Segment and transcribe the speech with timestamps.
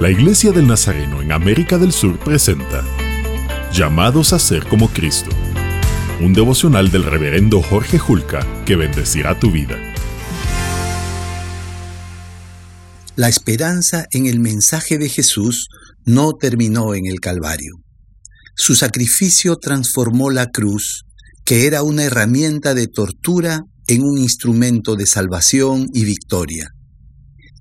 [0.00, 2.82] La Iglesia del Nazareno en América del Sur presenta
[3.70, 5.28] Llamados a ser como Cristo,
[6.22, 9.76] un devocional del reverendo Jorge Julca que bendecirá tu vida.
[13.14, 15.68] La esperanza en el mensaje de Jesús
[16.06, 17.74] no terminó en el Calvario.
[18.56, 21.04] Su sacrificio transformó la cruz,
[21.44, 26.70] que era una herramienta de tortura, en un instrumento de salvación y victoria.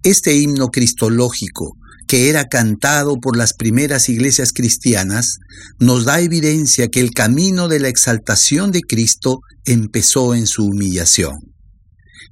[0.03, 1.73] Este himno cristológico,
[2.09, 5.37] que era cantado por las primeras iglesias cristianas,
[5.77, 11.37] nos da evidencia que el camino de la exaltación de Cristo empezó en su humillación.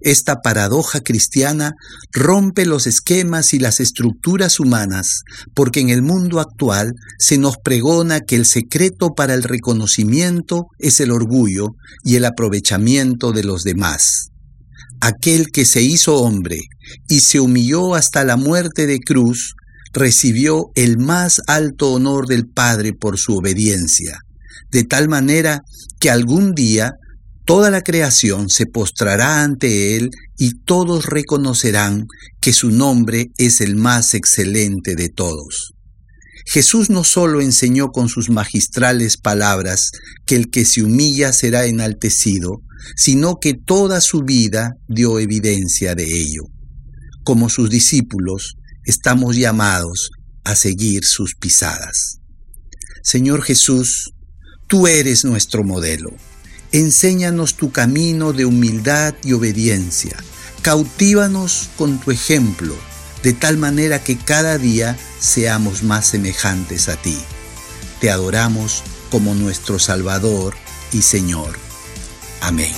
[0.02, 1.74] Esta paradoja cristiana
[2.12, 5.22] rompe los esquemas y las estructuras humanas,
[5.54, 11.00] porque en el mundo actual se nos pregona que el secreto para el reconocimiento es
[11.02, 14.30] el orgullo y el aprovechamiento de los demás.
[15.02, 16.62] Aquel que se hizo hombre
[17.08, 19.54] y se humilló hasta la muerte de cruz,
[19.98, 24.20] recibió el más alto honor del Padre por su obediencia,
[24.72, 25.62] de tal manera
[26.00, 26.94] que algún día
[27.46, 32.06] toda la creación se postrará ante Él y todos reconocerán
[32.42, 35.74] que su nombre es el más excelente de todos.
[36.46, 39.92] Jesús no solo enseñó con sus magistrales palabras
[40.26, 42.62] que el que se humilla será enaltecido,
[42.96, 46.44] sino que toda su vida dio evidencia de ello.
[47.24, 48.56] Como sus discípulos,
[48.88, 50.12] estamos llamados
[50.44, 52.20] a seguir sus pisadas.
[53.04, 54.14] Señor Jesús,
[54.68, 56.10] tú eres nuestro modelo.
[56.72, 60.18] Enséñanos tu camino de humildad y obediencia.
[60.62, 62.76] Cautívanos con tu ejemplo,
[63.24, 67.18] de tal manera que cada día seamos más semejantes a ti.
[68.02, 70.56] Te adoramos como nuestro Salvador
[70.92, 71.58] y Señor.
[72.42, 72.74] Amén.